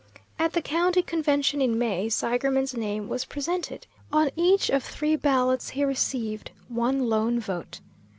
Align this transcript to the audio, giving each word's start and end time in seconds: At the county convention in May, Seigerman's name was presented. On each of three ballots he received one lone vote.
At 0.39 0.53
the 0.53 0.63
county 0.63 1.03
convention 1.03 1.61
in 1.61 1.77
May, 1.77 2.07
Seigerman's 2.09 2.75
name 2.75 3.07
was 3.07 3.23
presented. 3.23 3.85
On 4.11 4.31
each 4.35 4.71
of 4.71 4.81
three 4.83 5.15
ballots 5.15 5.69
he 5.69 5.85
received 5.85 6.49
one 6.69 7.07
lone 7.07 7.39
vote. 7.39 7.81